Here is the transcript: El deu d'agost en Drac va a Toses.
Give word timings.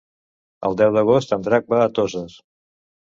El 0.69 0.77
deu 0.79 0.95
d'agost 0.95 1.35
en 1.37 1.45
Drac 1.49 1.69
va 1.75 1.85
a 1.85 1.93
Toses. 2.01 2.41